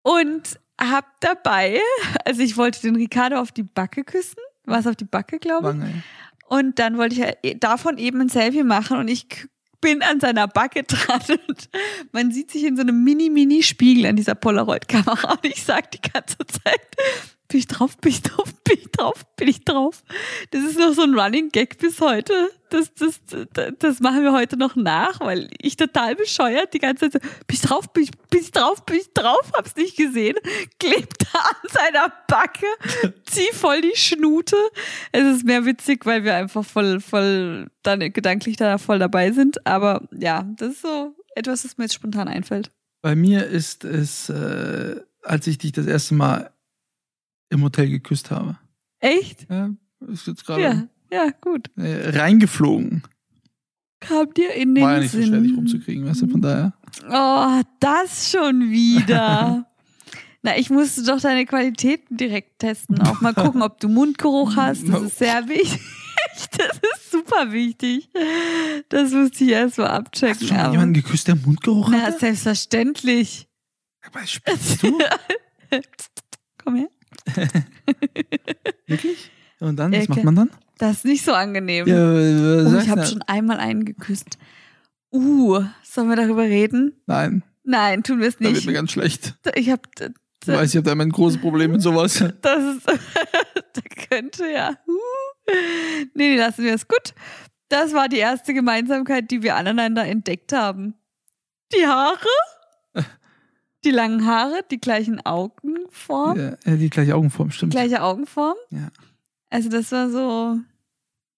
[0.03, 1.81] und habe dabei,
[2.25, 5.81] also ich wollte den Ricardo auf die Backe küssen, was auf die Backe, glaube ich.
[5.81, 6.03] Wange.
[6.49, 9.27] Und dann wollte ich äh, davon eben ein Selfie machen und ich
[9.81, 11.69] bin an seiner Backe dran und
[12.13, 16.39] man sieht sich in so einem Mini-Mini-Spiegel an dieser Polaroid-Kamera und ich sag die ganze
[16.39, 20.03] Zeit, bin ich drauf, bin ich drauf, bin ich drauf, bin ich drauf.
[20.51, 22.51] Das ist noch so ein Running Gag bis heute.
[22.69, 23.21] Das, das,
[23.53, 27.29] das, das machen wir heute noch nach, weil ich total bescheuert die ganze Zeit so,
[27.47, 30.35] bin ich drauf, bin ich, bin ich drauf, bin ich drauf, hab's nicht gesehen,
[30.81, 32.67] klebt da an seiner Backe,
[33.27, 34.57] zieh voll die Schnute.
[35.13, 39.65] Es ist mehr witzig, weil wir einfach voll, voll dann gedanklich da voll dabei sind.
[39.65, 42.73] Aber ja, das ist so etwas, was mir jetzt spontan einfällt.
[43.01, 46.51] Bei mir ist es, äh, als ich dich das erste Mal
[47.55, 48.59] im Hotel geküsst habe.
[49.01, 49.47] Echt?
[49.51, 49.71] Ja,
[50.13, 50.63] ist jetzt gerade.
[50.63, 51.71] Ja, ja, gut.
[51.77, 53.03] Äh, reingeflogen.
[54.01, 55.23] Kam dir in den War ja nicht Sinn.
[55.23, 56.75] so schwer, dich rumzukriegen, weißt du, von daher.
[57.11, 59.67] Oh, das schon wieder.
[60.43, 63.01] Na, ich musste doch deine Qualitäten direkt testen.
[63.01, 64.87] Auch mal gucken, ob du Mundgeruch hast.
[64.89, 65.81] Das ist sehr wichtig.
[66.57, 68.09] Das ist super wichtig.
[68.89, 70.31] Das musste ich erst mal abchecken.
[70.35, 72.01] Hast du schon mal jemanden geküsst, der Mundgeruch hat?
[72.13, 73.47] Na, selbstverständlich.
[74.13, 74.99] Was spielst du?
[76.63, 76.89] Komm her.
[78.87, 79.31] Wirklich?
[79.61, 80.51] Und dann, was macht man dann?
[80.79, 81.87] Das ist nicht so angenehm.
[81.87, 84.39] Ja, oh, ich habe schon einmal einen geküsst.
[85.13, 87.01] Uh, sollen wir darüber reden?
[87.07, 87.43] Nein.
[87.63, 88.51] Nein, tun wir es nicht.
[88.51, 89.35] Da wird mir ganz schlecht.
[89.55, 89.83] Ich habe
[90.47, 92.23] ich weiß, ich habe da immer ein großes Problem mit sowas.
[92.43, 92.87] Das ist,
[93.73, 94.77] das könnte ja.
[94.87, 95.53] Uh.
[96.15, 97.15] Nee, nee, lassen wir es gut.
[97.69, 100.95] Das war die erste Gemeinsamkeit, die wir aneinander entdeckt haben.
[101.75, 102.19] Die Haare?
[103.85, 106.39] Die langen Haare, die gleichen Augenform.
[106.39, 107.73] Ja, die gleiche Augenform, stimmt.
[107.73, 108.57] Die gleiche Augenform.
[108.71, 108.89] Ja.
[109.51, 110.59] Also das war so,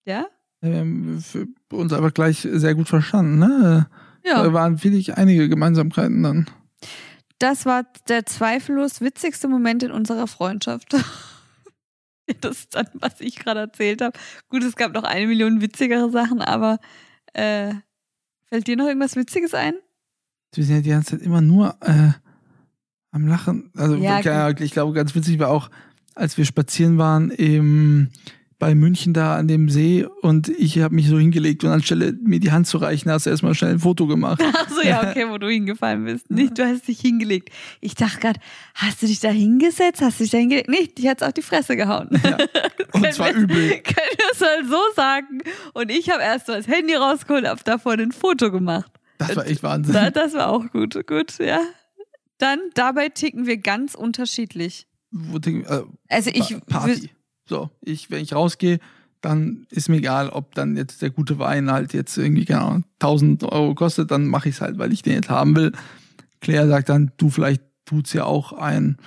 [0.04, 0.26] ja?
[0.60, 1.22] Wir haben
[1.72, 3.88] uns aber gleich sehr gut verstanden, ne?
[4.24, 4.42] Ja.
[4.42, 6.50] Da waren wirklich einige Gemeinsamkeiten dann.
[7.38, 10.94] Das war der zweifellos witzigste Moment in unserer Freundschaft.
[12.40, 14.18] das ist dann, was ich gerade erzählt habe.
[14.48, 16.78] Gut, es gab noch eine Million witzigere Sachen, aber
[17.34, 17.74] äh,
[18.46, 19.74] fällt dir noch irgendwas Witziges ein?
[20.54, 22.12] Wir sind ja die ganze Zeit immer nur äh,
[23.16, 23.70] am Lachen.
[23.76, 25.70] Also ja, ich glaube, ganz witzig war auch,
[26.14, 28.08] als wir spazieren waren im
[28.58, 32.40] bei München da an dem See und ich habe mich so hingelegt und anstelle mir
[32.40, 34.42] die Hand zu reichen, hast du erstmal schnell ein Foto gemacht.
[34.54, 36.30] Ach so, ja, okay, wo du hingefallen bist.
[36.30, 37.50] Nicht, du hast dich hingelegt.
[37.82, 38.40] Ich dachte gerade,
[38.74, 40.00] hast du dich da hingesetzt?
[40.00, 40.70] Hast du dich da hingelegt?
[40.70, 42.08] Nicht, die hat's auf die Fresse gehauen.
[42.24, 42.38] Ja.
[42.92, 43.68] Und zwar wir, übel.
[43.82, 45.42] Können wir es mal so sagen?
[45.74, 48.90] Und ich habe erst so das Handy rausgeholt, hab davor ein Foto gemacht.
[49.18, 49.92] Das war echt Wahnsinn.
[49.92, 51.60] Das, das war auch gut, gut, ja.
[52.38, 54.86] Dann, dabei ticken wir ganz unterschiedlich.
[55.10, 57.10] Wo ticken, äh, also ich Party.
[57.48, 58.80] So, ich, wenn ich rausgehe,
[59.20, 62.84] dann ist mir egal, ob dann jetzt der gute Wein halt jetzt irgendwie, keine Ahnung,
[63.00, 65.72] 1000 Euro kostet, dann mache ich es halt, weil ich den jetzt haben will.
[66.40, 68.98] Claire sagt dann, du, vielleicht tut's ja auch ein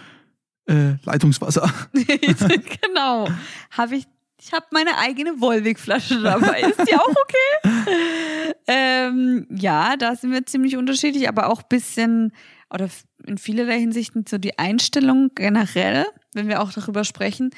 [0.67, 1.71] äh, Leitungswasser.
[1.93, 3.27] genau.
[3.71, 4.07] Habe ich,
[4.41, 6.61] ich habe meine eigene Wolwig-Flasche dabei.
[6.61, 8.53] Ist die auch okay?
[8.67, 12.33] ähm, ja, da sind wir ziemlich unterschiedlich, aber auch bisschen
[12.73, 12.89] oder
[13.25, 17.51] in vielerlei Hinsichten so die Einstellung generell, wenn wir auch darüber sprechen,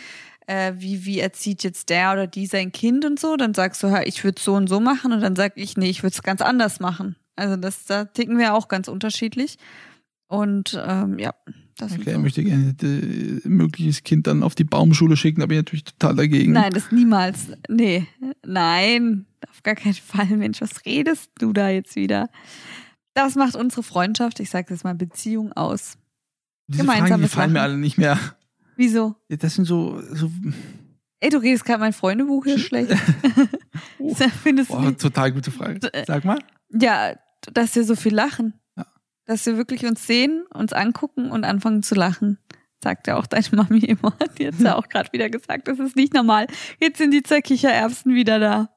[0.48, 3.88] äh, wie, wie erzieht jetzt der oder die sein Kind und so, dann sagst du,
[3.88, 6.24] ja, ich würde so und so machen und dann sag ich, nee, ich würde es
[6.24, 7.16] ganz anders machen.
[7.36, 9.58] Also das, da ticken wir auch ganz unterschiedlich.
[10.28, 11.34] Und ähm, ja,
[11.78, 12.20] das okay, so.
[12.20, 16.54] möchte gerne ein mögliches Kind dann auf die Baumschule schicken, aber ich natürlich total dagegen.
[16.54, 17.48] Nein, das niemals.
[17.68, 18.08] Nee,
[18.46, 22.30] nein, auf gar keinen Fall, Mensch, was redest du da jetzt wieder?
[23.14, 25.98] Das macht unsere Freundschaft, ich sage jetzt mal Beziehung aus.
[26.68, 28.18] Diese Fragen gefallen mir alle nicht mehr.
[28.78, 29.16] Wieso?
[29.28, 30.02] Das sind so.
[30.14, 30.32] so
[31.20, 32.92] Ey, du redest gerade mein Freundebuch hier schlecht.
[34.00, 34.16] oh,
[34.68, 35.94] Boah, total gute Frage.
[35.94, 36.40] Äh, Sag mal.
[36.70, 37.16] Ja,
[37.54, 38.60] dass wir so viel lachen.
[38.78, 38.88] Ja.
[39.26, 42.40] Dass wir wirklich uns sehen, uns angucken und anfangen zu lachen.
[42.84, 44.16] Sagt ja auch deine Mami immer.
[44.40, 46.48] Die hat ja auch gerade wieder gesagt, das ist nicht normal.
[46.80, 48.71] Jetzt sind die zwei Kichererbsen wieder da.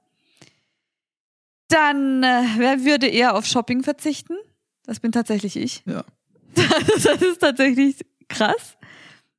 [1.68, 4.36] Dann, äh, wer würde eher auf Shopping verzichten?
[4.84, 5.82] Das bin tatsächlich ich.
[5.86, 6.04] Ja.
[6.54, 7.96] das ist tatsächlich
[8.28, 8.76] krass.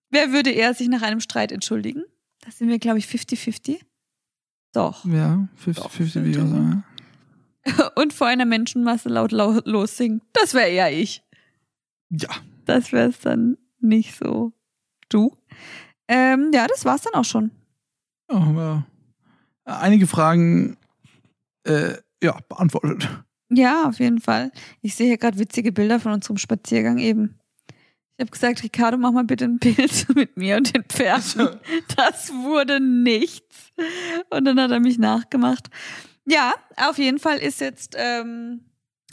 [0.09, 2.03] Wer würde eher sich nach einem Streit entschuldigen?
[2.41, 3.79] Das sind wir, glaube ich, 50-50.
[4.73, 5.05] Doch.
[5.05, 6.83] Ja, 50-50 würde ich sagen.
[7.95, 10.21] Und vor einer Menschenmasse laut, laut lossingen.
[10.33, 11.23] Das wäre eher ich.
[12.09, 12.29] Ja.
[12.65, 14.51] Das wäre es dann nicht so.
[15.09, 15.35] Du?
[16.07, 17.51] Ähm, ja, das war's dann auch schon.
[18.29, 18.85] Ja, haben wir
[19.65, 20.77] einige Fragen
[21.63, 23.10] äh, ja, beantwortet.
[23.49, 24.51] Ja, auf jeden Fall.
[24.82, 27.39] Ich sehe hier gerade witzige Bilder von unserem Spaziergang eben.
[28.17, 31.49] Ich habe gesagt, Ricardo, mach mal bitte ein Bild mit mir und den Pferden.
[31.95, 33.71] Das wurde nichts.
[34.30, 35.69] Und dann hat er mich nachgemacht.
[36.25, 38.62] Ja, auf jeden Fall ist jetzt, ähm,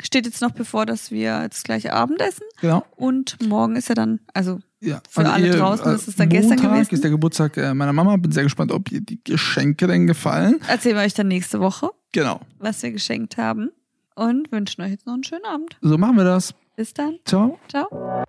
[0.01, 2.47] steht jetzt noch bevor, dass wir jetzt gleich Abendessen.
[2.61, 2.87] Genau.
[2.97, 6.17] Und morgen ist er dann, also ja, für also alle ihr, draußen äh, ist es
[6.17, 6.95] dann Montag gestern gewesen.
[6.95, 8.17] ist der Geburtstag äh, meiner Mama.
[8.17, 10.61] Bin sehr gespannt, ob ihr die Geschenke denn gefallen.
[10.67, 11.91] Erzählen wir euch dann nächste Woche.
[12.12, 12.40] Genau.
[12.59, 13.70] Was wir geschenkt haben.
[14.14, 15.79] Und wünschen euch jetzt noch einen schönen Abend.
[15.81, 16.55] So machen wir das.
[16.77, 17.18] Bis dann.
[17.25, 17.59] Ciao.
[17.68, 18.27] Ciao.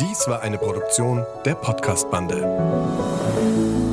[0.00, 3.89] Dies war eine Produktion der Podcast-Bande.